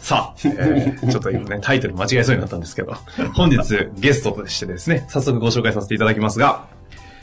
[0.00, 2.94] さあ、えーちょっと今ね、タイトル間違えそうになったんですけど、
[3.34, 3.58] 本日
[3.98, 6.64] ゲストとしてですね、早速ご紹介させていただきますが、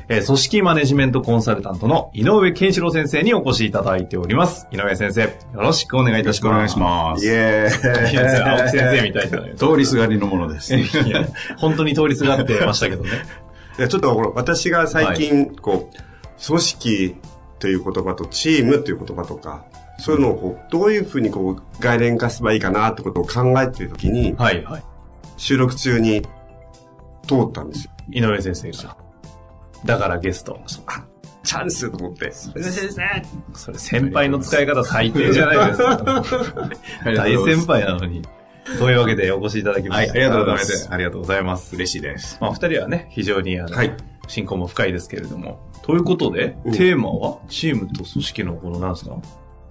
[0.09, 4.67] えー組織マネジメントコンサルタントの井上健志郎先生にお越しいただいております。
[4.71, 6.53] 井上先生、よろしくお願いいたします。
[6.53, 7.25] お願いします。
[7.25, 8.11] イエーイ。
[8.11, 9.71] いや青木先生みたいじゃないですか。
[9.71, 10.73] 通りすがりのものです。
[10.75, 10.79] い
[11.09, 13.09] や、本当に通りすがってましたけどね。
[13.79, 17.15] いやちょっと私が最近、こう、組織
[17.59, 19.65] という言葉とチームという言葉とか、
[19.99, 24.83] そういうのをこう、どういうふうにこう、概念化すればいいかなってことを考えているときに、はいはい。
[25.37, 26.21] 収録中に
[27.27, 27.91] 通ったんですよ。
[28.11, 28.97] 井上先生が。
[29.85, 30.59] だからゲスト。
[30.87, 31.03] あ、
[31.43, 32.31] チャンスと思って。
[32.31, 33.25] 先生ですね。
[33.53, 36.69] それ先輩の使い方最低じゃないですか。
[37.15, 38.21] 大先輩なのに。
[38.79, 40.11] というわけでお越しいただきました。
[40.13, 41.75] はいありがとうございますありがとうございます。
[41.75, 42.37] 嬉しいです。
[42.41, 43.93] まあ、二人はね、非常にあの、はい
[44.29, 45.59] 親交も深いですけれども。
[45.83, 49.15] ということで、うんテーマは、チームと組織のこの、なんですか？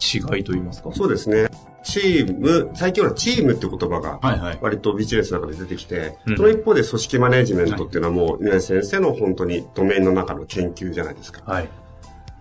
[0.01, 0.91] 違いと言いますか？
[0.93, 1.49] そうですね。
[1.83, 4.59] チーム、最近はチームって言葉が、はいはい。
[4.61, 11.43] 割とビジネスの中で出てきて、うんその一方で組織マネジメントっていうのはもう、井上先生の本当にドメインの中の研究じゃないですか。
[11.45, 11.69] はい。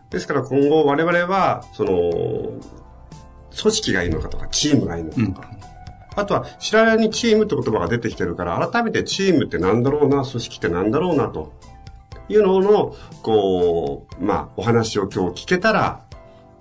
[0.10, 1.92] ですから今後我々は、その、
[3.62, 5.50] 組織がいいのかとか、チームがいいのかとか、
[6.16, 11.54] あとは知らないにチームって言葉が出てきてるから、改めてチームってなんだろうな、組織ってなんだろうな、と
[12.30, 16.05] いうのの、こう、まあ、お話を今日聞けたら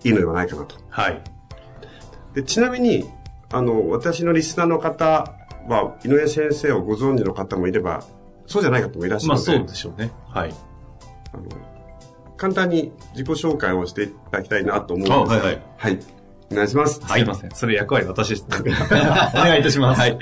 [0.04, 0.76] いいのではないかなと。
[0.90, 1.22] はい。
[2.34, 3.08] でちなみに、
[3.52, 5.34] あの、私のリスナーの方
[5.68, 8.04] は、井上先生をご存知の方もいれば、
[8.46, 10.10] そうじゃない方もいらっしゃるまあ、ので、そうでしょうね。
[10.28, 10.54] はい。
[11.32, 11.44] あの
[12.36, 15.98] 簡単に自己紹介をしていただきたいなと思うんですが、あはいはいはい。
[16.52, 17.00] お願いします。
[17.00, 17.50] すいません。
[17.52, 18.46] それ役割私です。
[18.50, 20.00] お願いいたします。
[20.00, 20.18] はい。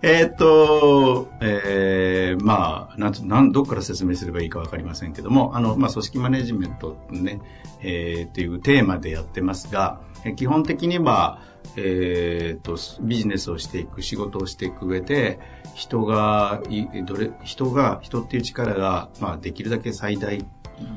[0.00, 7.40] えっと、えー、まあ、なんなん、どっから説明すればいいかわかりませんけども、あの、まあ、組織マネジメントね、
[7.80, 10.00] えー、っていうテーマでやってますが、
[10.36, 11.40] 基本的には、
[11.76, 15.40] えーっと、ビジネスをしていく、仕事をしていく上で、
[15.74, 20.38] 人が、いどれ、人が、人っていう力が、まあ、できるだけ最大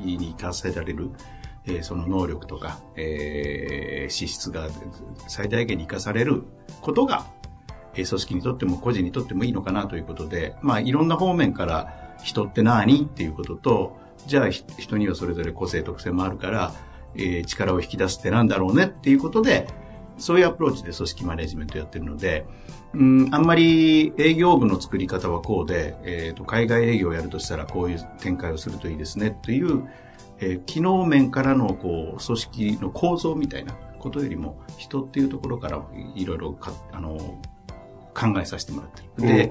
[0.04, 1.10] に活かせられる、
[1.64, 4.68] えーその能力とか、えー資質が
[5.28, 6.42] 最大限に活かされる
[6.80, 7.26] ことが、
[7.94, 16.72] 組織にとっても個人にとってもいいのかなということで、まあいろんな方面から人って何っていうことと、じゃあ人にはそれぞれ個性特性もあるから、
[17.14, 19.66] えー力を引き出すってなんだろうねっていうことで、
[20.18, 22.46] そういうアプローチで組織マネジメントやってるので、
[22.94, 29.88] うん、あんまり営業部の作り方はこうで、えーと、海外営業をやるとしたらこういう展開をするといいですねという、
[30.38, 35.82] えー機能面からのこう組織の構造みたいなことよりも人っていうところから
[36.14, 36.58] いろいろ
[36.92, 37.40] あの
[38.14, 39.26] 考えさせてもらってる。
[39.26, 39.50] で、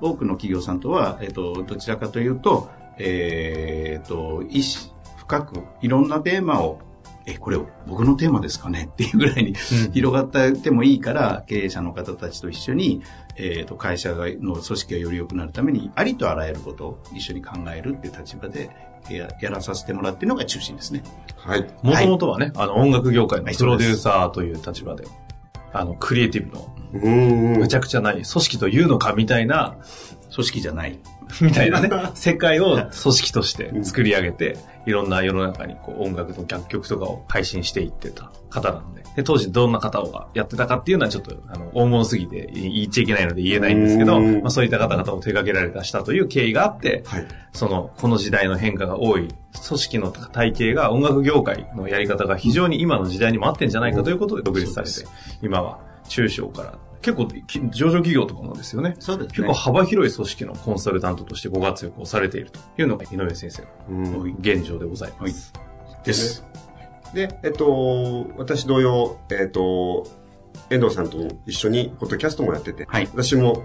[0.00, 6.80] 多くの企業さんとは、えっ、と、どちらかというと、えっ、と、意識深くいろんなテーマを、
[7.26, 8.88] え、これ僕のテーマですかね？
[8.90, 9.52] っていうぐらいに
[9.92, 13.02] 広がってもいいから、経営者の方たちと一緒に、
[13.36, 18.70] えっ、と、会社がの組織がより良くなるために、ありとあらゆることを一緒に考えるっていう立場で
[19.10, 21.02] ややらさせてもらっているのが中心ですね。
[21.36, 21.66] はい。
[21.82, 25.04] もともとはね、あの、音楽業界のはいプロデューサーという立場で、
[25.72, 26.74] あの、クリエイティブの、
[27.58, 29.76] むちゃくちゃない、組織というのかみたいな、
[30.34, 30.98] 組織じゃない。
[31.40, 34.56] みたいなね、 世界を組織として作り上げて、
[34.86, 44.40] いろんな世の中にこう音楽と楽曲とかを配信していってた方なので、で当時どんな方がやってたかっていうのはちょっと、あの、大物すぎて言っちゃいけないので言えないんですけど、うん。
[44.40, 47.26] まあそういった方々を手掛けられたしたという経緯があって、はい。
[47.52, 49.28] その、この時代の変化が多い、
[49.66, 54.94] 組織の体系が音楽業界のやり方が非常に今の時代にも合ってんじゃないかということで独立されて
[55.42, 58.96] 今は中小から、結構き上場企業とかもですよね。
[58.98, 65.52] そうです結構幅広い組織のコンサルタントとしてご活躍をされているというのが井上先生うんの現状でございます。
[66.04, 66.44] です。
[67.14, 70.06] で、えっと、私同様、えっと、
[70.70, 73.62] 遠藤さんと一緒にポッドキャストもやってて、はい私も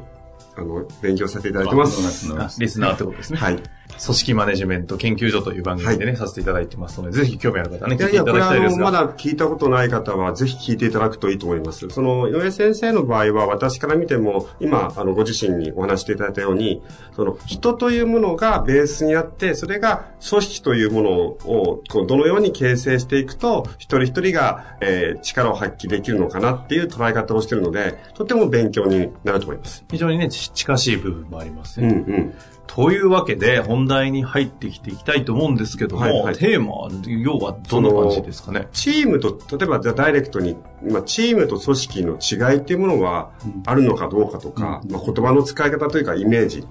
[0.56, 2.32] あの、勉強させていただいてます。
[2.34, 3.40] あリスナーってことですね。
[3.40, 3.56] はい。
[3.56, 8.86] 組織マネジメント研究所という番組でね、させていただいてますので、ぜひ興味ある方はね、いやいや、聞いていただきたいですが。
[8.86, 11.88] まだ聞いたことない方は、ぜひ聞いていただくといいと思います。
[11.90, 16.82] その、井上先生の場合は、私から見ても、今、あの、ご自身にお話していただいたように、
[17.16, 29.84] その、人というものがベースにあって、それが組織というものを、こう、どのように形成していくと、一人一人が、えー力を発揮できるのかなっていう捉え方をしているので、とても勉強になると思います。
[29.90, 31.96] 非常にね、ち近しい部分もありますうんね。
[32.08, 32.34] うん。
[32.66, 38.68] というわけで、本題に入ってきていきたいと思うんですけども、はいはいテーマは、要はどんな感じですかね？
[38.72, 43.32] チームと、例えばじゃあダイレクトに、まあ、チームと組織の違いっていうものは
[43.66, 46.66] あるのかどうかとか、まあ、言葉の使い方というかイメージ。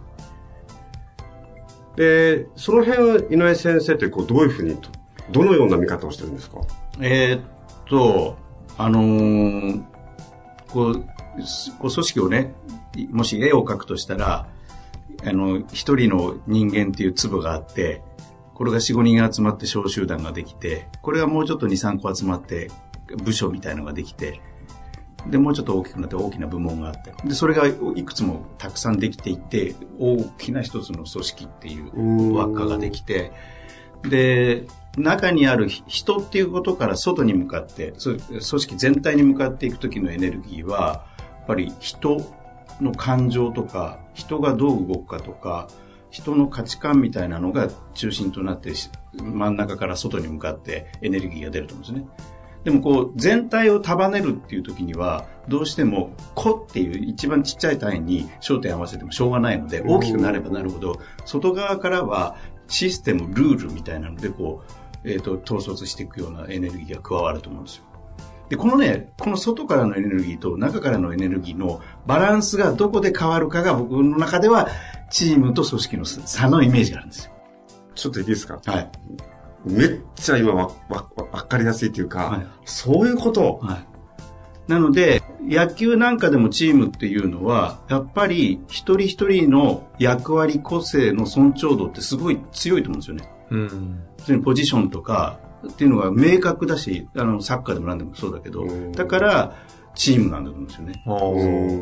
[1.97, 4.79] で、その辺、井上先生ってこうどういうふうに、
[5.31, 6.59] どのような見方をしてるんですか？
[7.01, 7.43] えーっ
[7.89, 8.37] と、
[8.79, 9.83] あのー
[10.69, 11.05] こう、
[11.45, 12.73] すこう組織をね、い
[13.11, 14.49] もし絵を描くとしたら、
[15.25, 18.03] あの、一人の人間っていう粒があって、
[18.55, 22.71] これが4、5人が集まって小集団ができて、これがもうちょっと2、3個集まって
[23.25, 24.41] 部署みたいのができて、
[25.27, 33.33] で、もうちょっと大きくなって大きな部門があって、で、それがいくつもたくさんできていって、大きな一つの組織っていう輪っかができて、
[34.03, 34.67] で、
[34.97, 42.21] 中にある人っていうことから外に向かって、組織全体に向かっていく時のエネルギーは、やっぱり人
[42.83, 45.69] の感情とか、人がどう動くかとか、
[46.13, 52.09] 人の価値観みたいなのが中心となってし真ん中から外に向かってエネルギーが出ると思うんですね。
[52.65, 62.37] でもこう全体を束ねるっていう時にはどうしても個っていう一番ちっちゃい単位に焦点合わせてもしょうがないので大きくなればなるほど外側からは
[62.69, 64.63] システムルールみたいなのでこ
[65.05, 67.85] う、えー、と統率していくようなエネルギーが加わると思うんですよ。
[68.53, 74.69] で、このね、この外からのエネルギーと中からのエネルギーのバランスがどこで変わるかが僕の中では
[75.11, 77.33] チームと組織の差のイメージがあるんですよ。
[77.95, 78.61] ちょっといいですか？
[78.67, 78.91] はい。
[79.65, 83.59] めっちゃ今わ、わ、わかりやすいというか、はいそういうこと？
[83.63, 83.87] はい。
[84.71, 93.33] なので、野球なんかでもチームっていうのは、やっぱり一人一人の役割個性の尊重度ってすごい強いと思うんですよね。
[93.51, 94.05] うん。
[94.19, 99.57] 普通にポジションとかっていうのが明確だし、あの、サッカーでも何でもそうだけどうん、だから、
[99.95, 101.03] チームなんだと思うんですよね。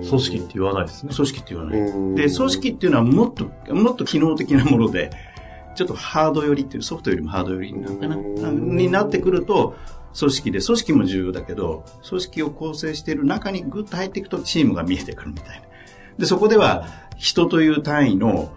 [0.08, 1.14] 組織って言わないですね。
[1.14, 1.80] 組織って言わない。
[1.80, 5.10] うんで、組織っていうのはもっと、もっと機能的なもので、
[5.76, 9.76] ちょっとハード寄りっていう、ソフトよりもハード寄りなのかな、うんになってくると、
[10.18, 15.66] 組織で、組織も重要だけど、組織を構成している中にグッと入っていくとチームが見えてくるみたいな。
[16.18, 16.86] で、そこでは
[17.16, 18.52] 人という単位の、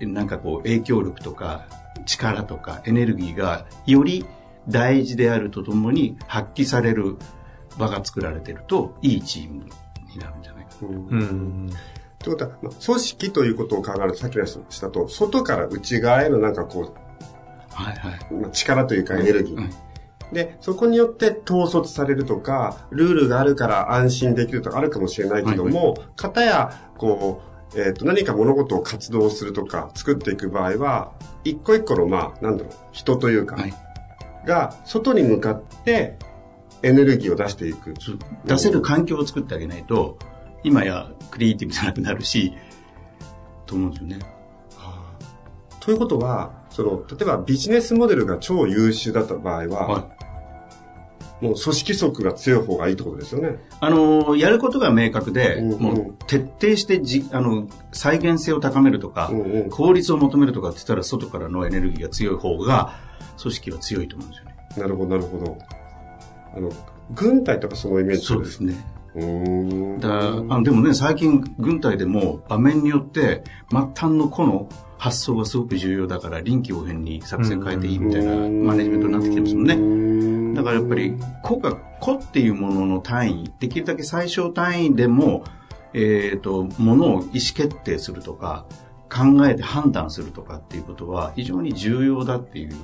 [0.00, 1.66] なんかこう影響力とか
[2.06, 4.24] 力とかエネルギーがより
[4.68, 7.16] 大事であるとともに発揮される
[7.78, 9.64] 場が作られていると、いいチーム
[10.08, 10.88] になるんじゃないかな。
[10.88, 11.70] うんうん。
[12.18, 16.94] ということは、まあ組織ということを考えると、さっきの話したと、外から内側へのなんかこ
[17.70, 18.18] はいはい。
[18.30, 19.56] う、まあ力というかエネルギー。
[19.56, 19.70] うん
[20.32, 27.42] で、そこによって統率されるとか、ルールがあるから安心できるとかあるかもしれないけども、方や、こ
[27.74, 31.12] う、えっ、と、何か物事を活動するとか、作っていく場合は、
[31.44, 33.74] 一個一個の、まあ、なんだろう、人というか、はい
[34.46, 36.18] が、外に向かって、
[36.82, 37.94] エネルギーを出していく。
[38.44, 40.18] 出せる環境を作ってあげないと、
[40.62, 42.52] 今やクリエイティブじゃなくなるし、
[43.66, 44.18] と思うんですよね。
[45.80, 51.44] ということは、その、例えばビジネスモデルが超優秀だった場合は、はい。
[51.44, 53.58] もう組織則が強い方がいいってことですよね。
[53.80, 62.94] あの、やることが明確で、うんうんもう徹底してじ、あの、再現性を高めるとか、うんうん効率を求めるとかって言ったら、外からのエネルギーが強い方が、
[63.40, 64.56] 組織は強いと思うんですよね。
[64.76, 65.58] なるほど、なるほど。
[66.56, 66.70] あの、
[67.12, 68.74] 軍隊とかそのイメージそうですね。
[69.14, 70.00] うーん。
[70.00, 74.68] だあでもね、最近、軍隊でも場面によって、末端の個の
[74.98, 79.76] 発想がすごく重要だから、臨機応変に作戦変えていいみたいなマネジメントになってきてますもんね。
[79.76, 85.44] ねだからやっぱり、個が、個っていうものの単位、できるだけ最小単位でも、
[85.92, 88.66] えっ、と、ものを意思決定するとか、
[89.14, 92.74] 考えて判断するとかっていうことは非常に重要だっていう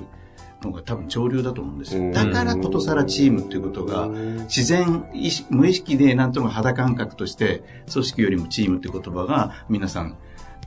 [0.63, 2.11] のが多分潮流だと思うんですよ。
[2.11, 4.07] だからことさらチームっていうことが、
[4.43, 5.05] 自然
[5.49, 10.17] 無意識でなんとか肌感覚として、組織よりもチームって言葉が皆さん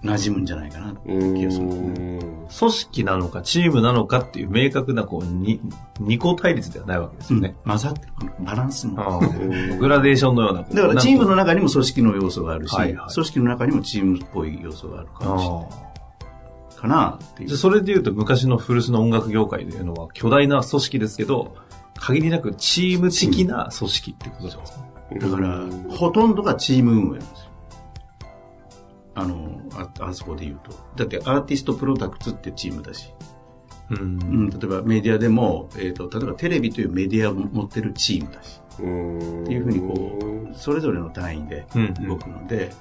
[0.02, 2.18] 馴染むんじゃないかなっていう気がするね。
[2.58, 5.60] 組織なのかチームなのかっていう明確なこうに
[5.98, 7.56] 二項対立ではないわけですよね。
[7.64, 9.00] 混ざってくるバランスも。
[9.00, 9.28] ああ
[9.78, 10.62] グラデーションのような。
[10.62, 15.93] だからチームの中中にも組織の要素があるし、はいはい組織の中にもチームっぽい要素があるかもしれない
[16.84, 17.48] かなっていう。
[17.48, 21.56] じゃあそれで言うと昔の古巣の音楽業界というのは巨大な組織ですけど、
[21.94, 24.64] 限りなくチーム的な組織ってことですか
[25.18, 27.50] だから、ほとんどがチーム運営なんですよ。
[29.16, 30.72] あの、ああそこで言うと。
[30.96, 33.14] だってアーティストプロダクツってチームだし。
[33.90, 33.94] う。
[33.94, 38.60] うんん、例えばメディアでも、えっ、と、例えばテレビというメディアを持ってるチームだし。
[38.80, 39.44] うん。
[39.44, 40.18] っていうふうにこ
[40.52, 42.72] う、それぞれの単位でうん動くので、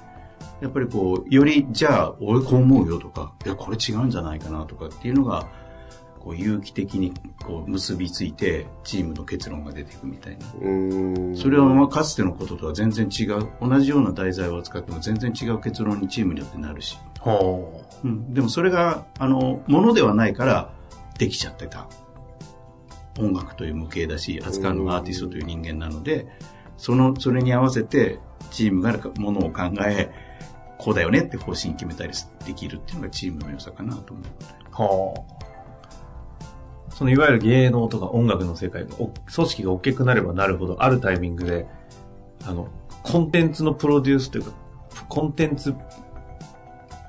[0.60, 5.46] やっぱりこう、より、じゃあ、俺こう思うよとか、いや、これ違うんじゃないかなとかっていうのが、
[6.20, 7.12] こう、有機的に
[7.44, 10.46] こう結びついて、チームの結論が出ていくみたいな。
[10.62, 11.36] うん。
[11.36, 16.98] それはまあかつてのこととは全然違う、同じような題材を使っても全然違う結論にチームによってなるし。
[17.20, 20.72] はうん、でもそれが、あの、ものではないから
[21.18, 21.88] できちゃってた。
[23.18, 26.26] 音楽という無形だし、扱うのがアーティストという人間なので、
[26.76, 28.18] その、それに合わせて
[28.50, 30.10] チームがものを考え、
[30.84, 32.12] こうだよねって方針決めたり
[32.44, 34.26] できるっていうのがチームの良さかなと思う。
[34.70, 35.24] は
[36.90, 36.94] あ。
[36.94, 41.66] そのいわゆる芸能とか音楽の世界が、お組織が大きくなればなるほど、あるタイミングで、
[42.44, 42.68] あの、
[43.02, 44.52] コンテンツのプロデュースというか、
[45.08, 45.74] コンテンツ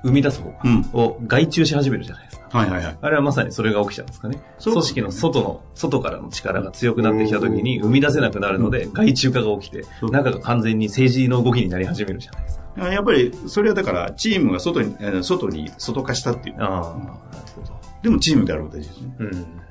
[0.02, 2.58] 生み出す方うんを外注し始めるじゃないですか。
[2.58, 2.98] はいはいはい。
[2.98, 4.40] あれはまさにそれが起きちゃうんですかね。
[4.62, 12.65] 組織の外の、外からの力が強くなってきた時に生み出せなくなるので、外注化が起きて、中が完全に政治の動きになり始めるじゃないですか。
[12.76, 16.56] やっぱり、それはだから、チームが外に、えー外に、外化したっていう。
[16.60, 17.12] ああ、なる
[17.54, 17.80] ほど。
[18.02, 19.16] でもチームであることですね。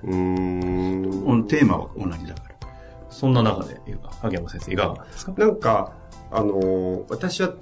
[0.03, 1.09] うん。
[1.29, 1.47] うん。
[1.47, 2.55] テーマは同じだから。
[3.09, 3.79] そんな中で、
[4.21, 5.33] 萩山先生いかがですか？
[5.38, 5.93] なんか、
[6.31, 7.53] あのー私は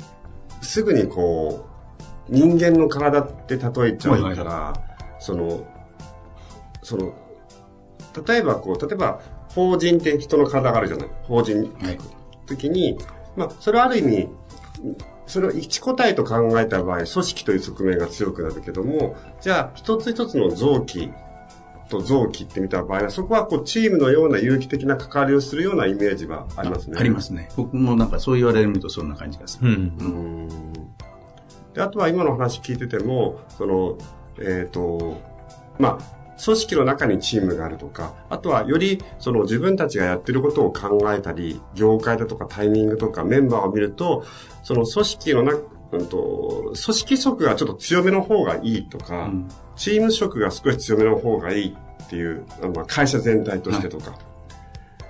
[0.62, 1.67] すぐにこ
[2.29, 4.73] う、人間の体って例えちゃうはいはいから、
[5.19, 5.67] その、
[6.81, 7.13] その、
[8.25, 9.19] 例えばこう、例えば、
[9.53, 11.97] 法人って人の体があるじゃない法人はい。
[12.47, 12.97] 時に、
[13.35, 14.29] まあ、それはある意味、
[15.25, 21.11] それを一個体と考えた場合、組織という側面が強くなるけども、じゃあ、一つ一つの臓器
[21.89, 26.97] と臓器って見た場合は、そこはこう、チームのような有機的な関わりをするようなイメージはありますね。
[26.99, 27.49] ありますね。
[27.55, 29.69] 僕もなんかそう言われるとそんな感じがする。
[29.69, 29.75] うん。
[29.75, 30.93] うん
[31.73, 33.97] であとは今の話聞いてても、その、
[34.39, 35.19] えっ、と、
[35.79, 44.25] まあ、組織の中にチームがあるとか、あとはよりその自分たちがやってることを考えたり、業界だとかタイミングとかメンバーを見ると、
[44.63, 45.53] その組織のな、
[45.91, 54.13] うんと、組織色がちょっと強めの方がいいとか、うんチーム色が少し強めの方がいいっていう、あのまあ会社全体としてとか、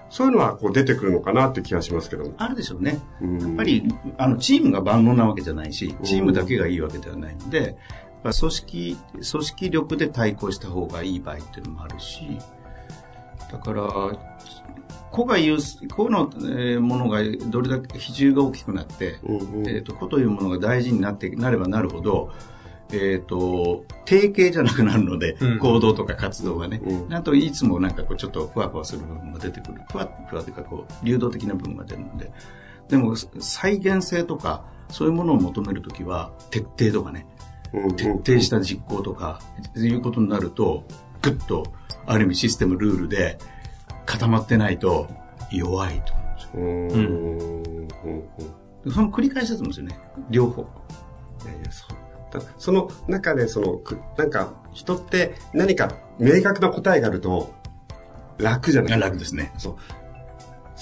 [0.09, 2.33] そういうのはこう出てくるのかなって気がしますけども。
[2.37, 2.99] あるでしょうね。
[3.19, 3.83] ややっぱり、
[4.17, 7.77] あの、チームが万能なわけじゃないし、チームだけがいいわけではないので、
[8.31, 12.39] 組織、組織力で対抗した方がいい場合っていうのもあるし、
[13.51, 13.83] だから、
[15.11, 15.57] 個が言う、
[15.93, 22.31] 個のえーものがどれだけ比重が大きくなって、うんうんえっ、と、個というものが大事になって、なればなるほど、
[22.91, 29.81] えっ、と、定型じゃなくなるので、うん行動とか活動がね、うんなんといつもなんかこうちょっとふわふわする部分が出てくる。
[29.91, 32.31] ふわふわというかこう、流動的な部分が出るので。
[32.89, 37.27] でも、再現性とか、そういうものを求めるときは、徹底とかね、
[37.97, 38.03] 徹
[38.33, 39.39] 底した実行とか、
[39.75, 40.83] いうことになると、
[41.21, 41.73] ぐっと、
[42.05, 43.37] ある意味システム、ルールで
[44.05, 45.07] 固まってないと
[45.51, 47.03] 弱いと思うんですよ。
[48.85, 49.97] うんその繰り返しだと思うんですよね。
[50.29, 50.63] 両方。
[51.43, 52.37] いやいや、そう。
[52.37, 57.53] だその中で、その、くなんか、人って何か明確な答えがあると、
[58.39, 59.53] 楽じゃない楽ですね。
[59.57, 59.75] そう。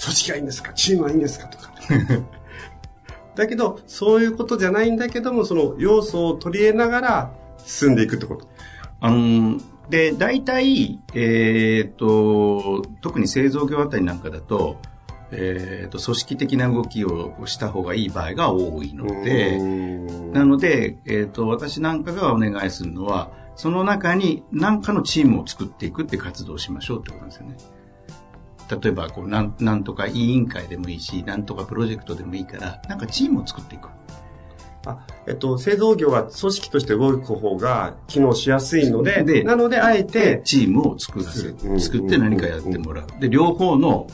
[0.02, 0.72] 組織がいいんですか？
[0.72, 1.46] チームはいいんですか？
[1.46, 1.70] とか。
[3.34, 7.32] だけど、そういうことじゃないんだけども、その要素を取り入れながら
[7.64, 8.48] 進んでいくってこと。
[9.00, 9.58] あの、
[9.88, 14.78] で、大体、えっ、と、特に製造業あたりなんかだと、
[15.32, 19.58] えっ、と、組織的な動きをした方がいい場合が多いので、
[20.32, 27.56] なので、えっ、と、私なんかがお願いするのは、その中に何かのチームを作っていくって活動をしましょうってことなんですよね。
[28.80, 33.88] 例えば、こう、なん、なんとか委員会でもいいし、なんとかプロジェクトでもいいから、なんかチームを作っていく。
[34.86, 41.80] あ、えっと、製造業は組織として動く方が機能しやすいので、でなので、あえでて、、チームを作らせるうん。
[41.80, 43.20] 作って何かやってもらう。
[43.20, 44.06] で、両方の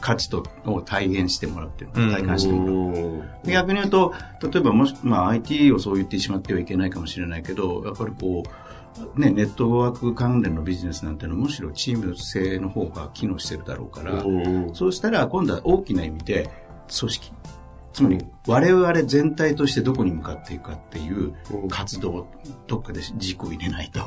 [0.00, 3.22] 価値とを体現してもらうっていううんの体感してもらう。
[3.44, 4.12] で逆に言うと、
[4.42, 8.67] 例えばもし、まあ IT をそう言ってしまってはいけないかもしれないけど、やっぱりこう、
[9.16, 16.50] ね、ネットワーク関連のビジネスなんていうのはむしろチーム性の方が機能してるだろうから、うんそうしたら今度は大きな意味で
[16.98, 17.32] 組織。
[17.92, 21.34] つまり我々全体としてどこに向かっていくかっていう
[21.68, 22.26] 活動を
[22.68, 24.00] どっかで軸を入れないと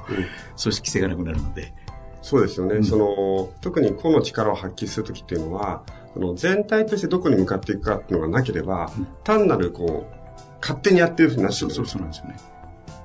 [0.62, 1.74] 組織性がなくなるので。
[2.22, 2.84] そうですよね。
[2.84, 5.84] その、特に個の力を発揮するときっていうのは、
[6.14, 8.92] その全体としてどこに向かっていくかっていうのがなければ、
[9.24, 10.22] 単なるこう、
[10.62, 12.38] 勝手にやってるふうになっちゃそううそうそうなんですよね。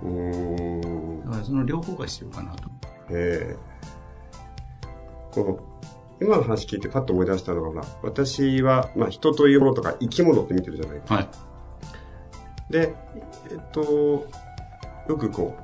[0.02, 1.15] うーん。
[1.36, 2.70] だからその両方が必要かなと。
[3.10, 3.76] ええ
[5.32, 5.44] こ
[6.20, 11.14] の、今の話聞いてパッと思い出したのが、私は、まあ人というものとか生き物って見てるじゃないですか。
[11.14, 11.28] はい。
[12.70, 12.94] で、
[13.50, 13.80] えっと、
[15.08, 15.54] よくこ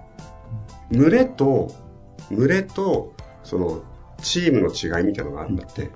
[0.91, 1.73] う、群れと、
[2.31, 3.83] 群れと、その、
[4.19, 5.91] チームの違いみたいなのがあるんだって。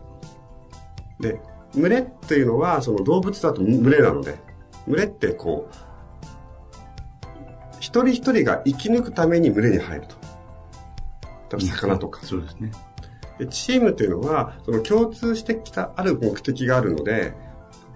[1.20, 1.40] で、
[1.74, 4.38] 群れっていうのは、その動物だと群れなので、
[4.86, 5.85] 群れってこう、
[7.86, 10.16] 一人一人が生き抜くために群れに入ると。
[11.50, 12.20] 多分魚とか。
[12.26, 12.72] そうですね。
[13.38, 17.32] でチームっていうのは、その共通してきたある目的があるので、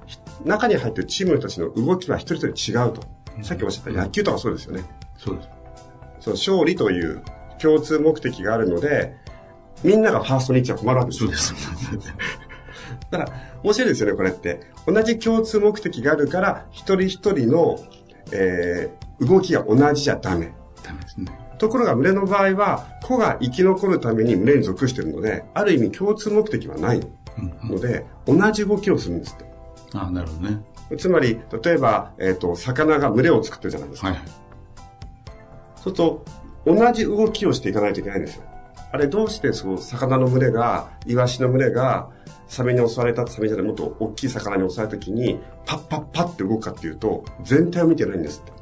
[0.07, 3.03] ひ中に入ってるチームの人たちの動きは一人一人違うと。
[3.43, 4.85] さっきおっしゃった野球とかそうですよね。
[5.17, 5.49] そうです。
[6.21, 7.25] その勝利という
[7.61, 9.17] 共通目的があるので、
[9.83, 11.33] みんながファーストに行っちゃ困るわけですよ。
[11.33, 12.15] そうです。
[13.11, 13.33] だから、
[13.65, 14.61] 面白いですよね、これって。
[14.87, 17.81] 同じ共通目的があるから、一人一人の、
[18.31, 20.53] えー動きが同じじゃダメ。
[20.83, 21.27] ダメですね。
[21.59, 27.01] ところが群れの場合は、子が生き残るために群れに属しているので、ある意味共通目的はない
[27.39, 29.45] うんので、同じ動きをするんですって。
[29.95, 30.61] ああ、なるほどね。
[30.97, 34.09] つまり、例えば、えっ、と、魚が群れを作ってるじゃないですか。
[34.09, 34.29] はいはい。
[34.29, 36.25] そうすると、
[36.67, 38.45] 同じ動きをしていかないといけないんですよ。
[38.93, 42.09] あれ、どうして、その、魚の群れが、イワシの群れが、
[42.49, 48.60] サメに襲われた、サメじゃない、もっと大きい魚に襲われた時に、パッパッパッって動くかっていうと、全体を見てないんですって。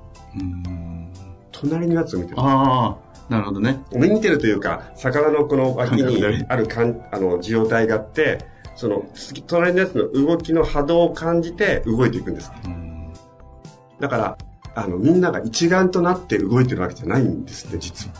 [1.52, 2.40] 隣のやつを見てる。
[2.40, 3.80] ああ、なるほどね。
[3.92, 8.38] 見てるというか、魚のこの脇にあるかんあの受容体があって、
[8.76, 9.04] その、
[9.46, 12.52] 隣のやつの動きの波動を感じて動いていくんです。
[12.64, 13.12] うん。
[13.98, 14.38] だから、
[14.74, 18.14] あの、みんなが一丸となって動いてるわけじゃないんですって、実は。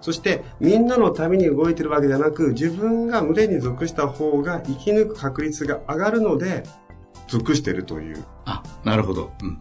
[0.00, 6.64] そして、みんなのために動いてるわけじゃなく、自分が群れに属した方が生き抜く確率が上がるので、
[7.28, 8.24] 属してるという。
[8.46, 9.30] あ、なるほど。
[9.42, 9.60] うん。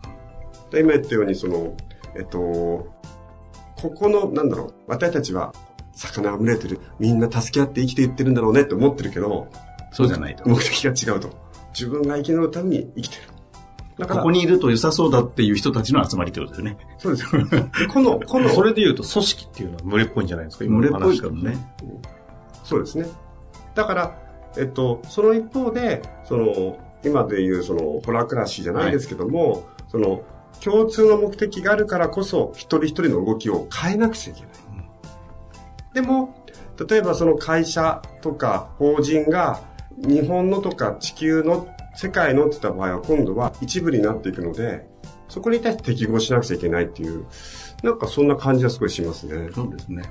[0.72, 1.76] で今言ったように、その、
[2.16, 5.54] えっと、ここの、なんだろう、私たちは、
[5.94, 9.48] 魚が群れてる、みんな助け合って生きていってるんだろうねって思ってるけど、
[9.92, 10.48] そうじゃないと。
[10.48, 11.30] 目的が違うと。
[11.74, 13.22] 自分が生き抜くために生きてる。
[13.98, 16.78] だから、ここにいると良さそうだっていう人たちの集まりってことですよね。
[16.98, 17.42] そうですよ。
[17.92, 21.74] この、 この、それで言うと組織っていうのは群れっぽいんじゃないですか今の群れっぽい話だとからね。
[22.64, 23.08] そうですね。
[23.74, 24.18] だから、
[24.58, 30.22] えっと、その一方で、その、今でいう、その、ホラークラシーじゃないですけども、その、
[30.63, 34.51] 共通の目的があるからこそ、一人一人の動きを変えなくちゃいけない。
[35.93, 36.35] でも、
[36.89, 39.61] 例えばその会社とか法人が、
[39.98, 44.87] 日本のとか地球の、世界のって言った場合は、今度は一部になっていくので、
[45.29, 47.25] そこに対して適合しなくちゃいけないっていう、
[47.83, 49.50] なんかそんな感じはすごいしますね。
[49.53, 50.03] そうですね。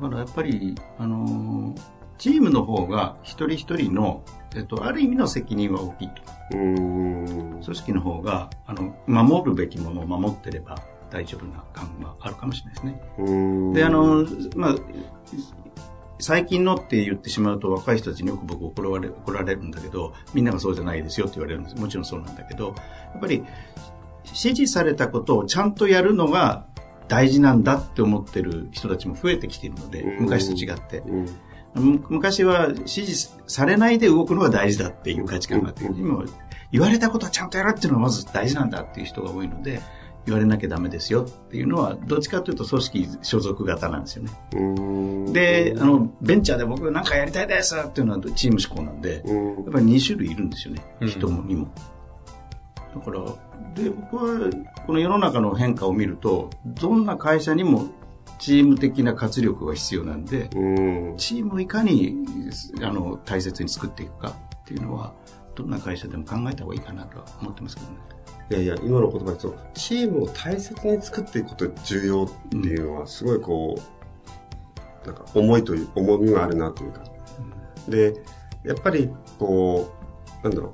[0.00, 4.22] だからやっぱり、あのーチームの方が一人一人の、
[4.56, 6.22] えっと、ある意味の責任は大きいと。
[6.50, 10.76] 組織の方が、あの、守るべきものを守ってれば
[11.10, 13.74] 大丈夫な感があるかもしれないですね。
[13.74, 14.74] で、あの、まあ、
[16.18, 21.76] 最近のって言ってしまうと若い人たちによく僕怒られ怒られるんだけど、みんながそうじゃないですよって言われるんです。
[21.76, 22.72] もちろんそうなんだけど、や
[23.16, 23.42] っぱり
[24.26, 26.66] 指示されたことをちゃんとやるのが
[27.08, 30.98] 大事なんだって思ってる人たちも増えてきているので、うん昔と違って。
[30.98, 31.26] う
[31.74, 36.24] 昔は指示されないで動くのが大事だっていう価値観があって、今は
[36.72, 39.80] 言われたことはちゃんとやるっていうのがまず大事なんだっていう人が多いので、
[40.26, 45.32] 言われなきゃダメですよっていうのは、どっちかというと組織所属型なんですよね。
[45.32, 50.84] で、あの、ベンチャーで僕なんかやりたいですっていうのはチーム思考なんで、うんやっぱり2種類いるんですよね。
[51.00, 51.68] うん人もにも。
[52.94, 53.20] だから、
[53.74, 54.50] で、僕は
[54.86, 57.86] この世の中の変化を見ると、どんな会社にも
[58.38, 62.16] チーム的な活力が必要なんで、うんチームをいかに
[62.82, 65.12] あの大切に作っていくかっていうのは、
[65.54, 67.96] どんな会社でも考えた方がいいかなとは思ってますけどね。
[68.50, 73.78] いやいや、今の言葉ですと、チームを大切に作っていくことが重要っていうのは、すごいこ
[75.04, 77.04] う、なんか重いという、重みがあるなというか。
[77.88, 78.14] で、
[78.64, 79.92] やっぱり、こ
[80.42, 80.72] う、なんだろう、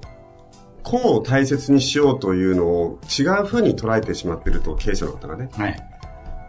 [0.83, 5.51] 個を大切にしようというのを違う風に捉えてしまっていると、経営者の方がね。
[5.53, 5.96] はい。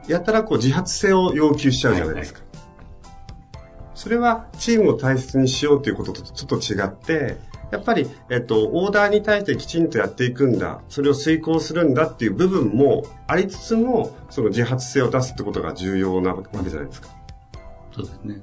[0.07, 2.41] やたらこう自発性を要求しちゃうじゃないですか。
[3.93, 7.37] それはチームを大切にしようということとちょっと違って、
[7.71, 17.09] やっぱり、えっと、オーダーに対してきちんとやっていくんだ、それを遂行するんだっていう部分もありつつも、その自発性を出すってことが重要なわけじゃないですか。
[17.91, 18.41] そうですね。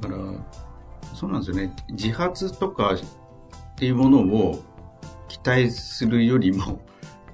[0.00, 0.16] だから、
[1.12, 1.74] そうなんですよね。
[1.90, 2.98] 自発とかっ
[3.74, 4.62] ていうものを
[5.28, 6.80] 期待するよりも、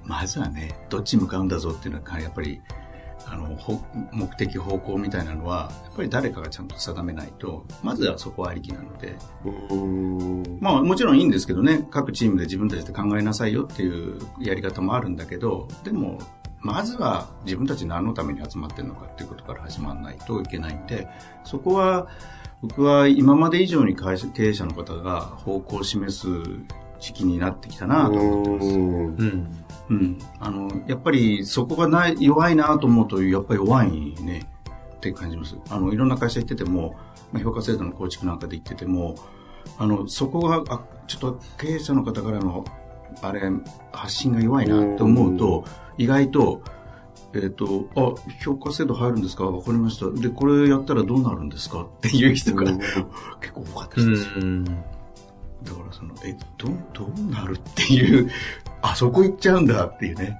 [0.03, 2.61] まずはね、どっち向かうんだぞっていうのは、やっぱり、
[3.33, 9.17] あの、ほ目的方向みたいなのは、やっぱり誰かがちゃんと定めないと、まずはそこはありきなので。
[10.59, 16.19] まあもちろんいいんですけどね、各チームで自分たちで考えなさいよっていうやり方もあるんだけど、でも、
[16.61, 21.07] まずは自分たち何のために集まってるのかっていうことから始まらないといけないんで、
[21.43, 22.07] そこは
[22.61, 26.27] 僕は今まで以上に会社経営者の方が方向を示す
[27.01, 28.67] 時期になってきたなと思ってます。
[28.67, 29.97] うーんうん。
[29.97, 30.17] うん。
[30.39, 34.49] あの、やっぱりそこがない、弱いなと思うと、やっぱり弱いね、
[34.95, 35.57] って感じます。
[35.69, 36.95] あの、いろんな会社行ってても、
[37.31, 39.15] まあ、評価制度の構築なんかで行ってても、
[39.77, 42.65] あの、そこが、あ、ちょっと経営者の方からの、
[43.21, 43.41] あれ、
[43.91, 45.65] 発信が弱いなと思うと、
[45.97, 46.61] 意外と、
[47.35, 49.45] えっ、と、あ、評価制度入るんですか？
[49.45, 50.09] わかりました。
[50.11, 51.81] で、これやったらどうなるんですか？
[51.81, 54.63] っていう人が結構多かったですよ。
[55.63, 58.29] だからその、え、どう、どうなるっていう、
[58.83, 60.37] あそこ行っちゃうんだっていうね。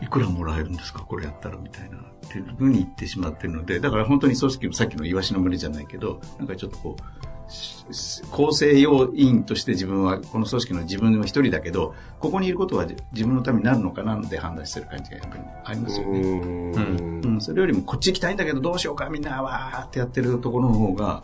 [0.00, 1.00] いくらもらえるんですか？
[1.00, 1.96] これやったらみたいな。
[1.96, 2.00] っ
[2.32, 16.20] ていうふうに言ってしまってるので、だから本当に組織のさっきのイワシの群れじゃないけど、なんかちょっとこう、し構成要員として自分は、この組織の自分は一人だけど、ここにいることは自分のためになるのかなって判断してる感じがやっぱりありますよね。
[16.20, 21.20] うんうん、それよりもこっち行きたいんだけどどうしようかみんなわーってやってるところの方が、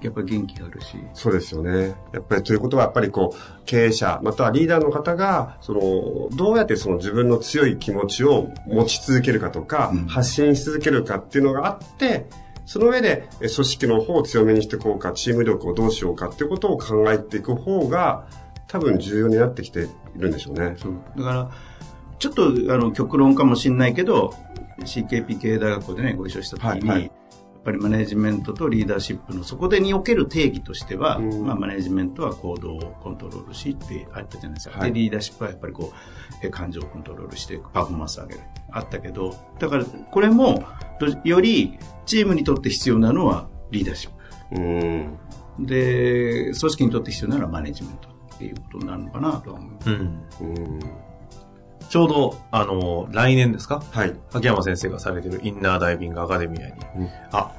[0.00, 0.96] やっぱり元気があるし。
[1.12, 1.94] そうですよね。
[2.12, 12.26] やっぱりということは、やっぱりこう、経営者、またはリーダーの方が、その、どうやってその自分の強い気持ちを持ち続けるかとか、うん発信し続けるかっていうのがあって、
[12.64, 18.26] その上で、え組織の方を強めにしていこうか、チーム力をどうしようかっていうことを考えていく方が、
[18.68, 20.76] 多分重要になってきているんでしょうね。
[20.78, 21.50] そうだから、
[22.18, 24.34] ちょっとあの極論かもしれないけど、
[24.80, 27.17] CKP 系大学校でね、ご一緒した時に、はいはい
[27.62, 34.78] ぱりマネジメントとリーダーシップのそこでにおける定義としては、うんまあ、マネジメントは行動をコントロールしってあったじゃないですか。
[34.78, 38.40] はいで、リーダーシップはやっぱりこう、え感情をコントロールしてパフォーマンスを上げる。
[38.70, 40.64] あったけど、だからこれも、
[41.00, 44.10] どよりチームにとって必要なのはリーダーシッ
[44.52, 45.18] うん。
[45.58, 45.66] プ。
[45.66, 49.90] で、組織にとって必要なのはマネジメントっていうことになるのかなとは思います。
[49.90, 49.98] うん。
[50.40, 50.80] うん。
[51.88, 53.82] ちょうど、あの、来年ですか？
[53.92, 54.14] はい。
[54.32, 57.52] 秋山先生がされてるインナーダイビングアカデミアに、うんあ、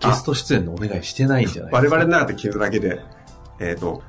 [0.00, 1.96] ゲスト出演のお願いしてないんじゃない我ですか？
[1.98, 3.00] 々の中で聞いただけで、
[3.60, 4.02] えっ、と、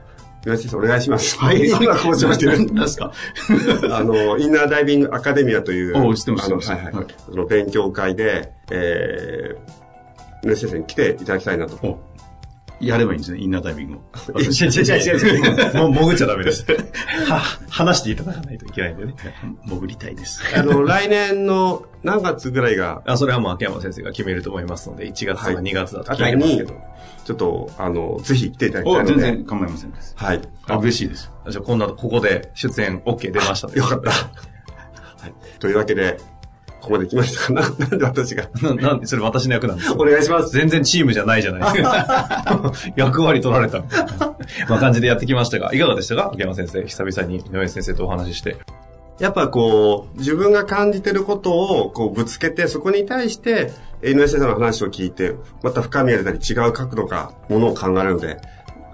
[0.45, 1.37] 岩井先生お願いします。
[1.39, 1.67] はい。
[1.67, 2.65] 今交渉してる。
[2.71, 3.11] 何ですか？
[3.91, 7.15] あの、インナーダイビングアカデミアという、おう知ってますあの、知ってますはいはいはい。
[7.25, 11.99] その勉強会で、えー、野先生に来ていただきたいなと。
[12.81, 14.39] おやればいいんですね、インナーダイビングを。
[14.39, 15.73] いや違う違う違う違う。
[15.77, 16.65] もう潜っちゃダメです。
[17.27, 19.15] は、話していただかないといけないんでね。
[19.65, 20.41] 潜りたいです。
[20.55, 29.11] あの、来年の何月ぐらいが、あ、それはもう秋山先生が決めると思いますので、1月とかはい2月だとあ聞たりにいてますけど。、ちょっと、あの、ぜひ来ていただきたいお、ので。
[29.13, 30.13] 全然構いませんです。
[30.17, 30.41] はい。
[30.67, 31.31] あ、嬉しいです。
[31.49, 34.11] じゃあ今度はここで出演 OK 出ましたよかった。
[34.11, 34.17] は
[35.27, 35.33] い。
[35.59, 36.19] というわけで、
[36.85, 38.47] ここまで来ましたかな なんで私が。
[38.61, 40.51] ななんで、それ私の役なんですよお願いします。
[40.51, 42.71] 全然チームじゃないじゃないですか。
[42.95, 43.79] 役割取られた
[44.69, 46.29] まあ、感じでやってきましたが、いかがでしたか？
[46.33, 48.57] 秋山先生、久々に井上先生とお話しして。
[49.19, 51.51] やっぱこう、自分が感じてること
[51.85, 53.71] をこうぶつけて、そこに対して、
[54.03, 58.37] 井上先生の話を聞いて、また深みが出たり違う角度か、ものを考えるので、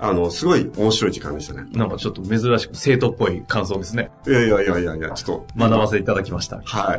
[0.03, 1.69] あの、すごい面白い時間でしたね。
[1.73, 4.09] なんかちょっと珍しく生徒っぽい感想ですね。
[4.25, 5.47] いやいやいやいやいや、ちょっと。
[5.55, 6.59] 学ばせていただきました。
[6.65, 6.95] は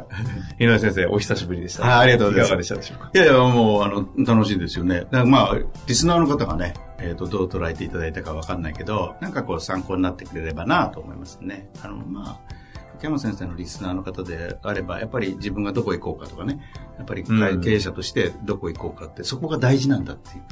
[0.58, 0.64] い。
[0.64, 1.84] 井上先生、お久しぶりでした。
[1.84, 3.10] はいありがとうございますいかがでしたでしょうか？
[3.12, 5.00] いやいや、もう、あの、楽しいですよね。
[5.00, 11.68] だからまあ、リスナーの方がね、えっ、と、どう捉えていただいたかわかんないけど、なんかこう参考になってくれればなと思いますね。
[11.82, 12.54] あの、まあ、
[12.94, 16.60] 秋山先生のリスナーの方であれば、やっぱり自分がどこ行こうかとかね、
[16.98, 20.42] やっぱりうん経営者としてどこ行こうかって、そこが大事なんだっていう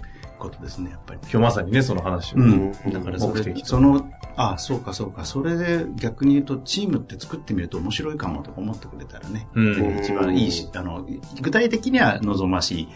[0.40, 1.20] ことですね、やっぱり。
[1.22, 2.38] 今日まさにね、その話を。
[2.38, 2.72] うん。
[2.72, 3.33] だからそ
[3.64, 11.07] その、あそうかそうか、それで逆に言うと、チームって作ってみると面白いかもとか思ってくれたらね、うん一番いいし、あの、
[11.40, 12.88] 具体的には望ましい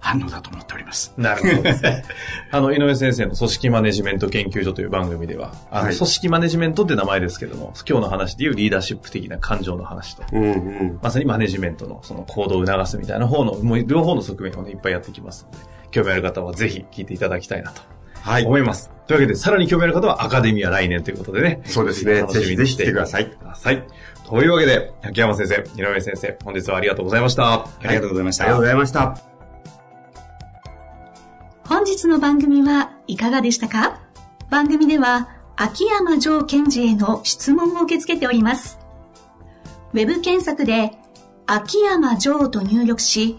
[0.00, 1.12] 反応だと思っております。
[1.16, 1.70] なるほど。
[2.50, 10.46] あの、井上先生の組織マネジメント研究所という番組では、あの、はい組織マネジメントって名前ですけども、今日の話でいうリーダーシップ的な感情の話と、うんう
[10.84, 10.98] ん。
[11.02, 17.82] まさにマネジメントのその行動を促すみたいな方の、もう両方の側面をね、いっぱいやってきますので、興味ある方はぜひ聞いていただきたいなと
[18.22, 18.44] はい。
[18.44, 18.90] 思います。
[19.06, 21.62] というわけで、さらに興味ある方はアカデミア来年ということでね。
[21.64, 22.20] そうですね。
[22.20, 23.26] 楽しみにぜひぜひして来てください。
[23.30, 23.82] ください。
[24.28, 27.52] というわけで、秋山先生、井上先生、本日はありがとうございました。
[27.52, 28.44] ありがとうございました。
[28.44, 29.18] ありがとうございました。
[31.64, 34.00] 本日の番組はいかがでしたか？
[34.50, 38.78] 番組では秋山城賢治への質問を受け付けております。
[39.92, 40.92] ウェブ検索で
[41.46, 43.38] 秋山城と入力し、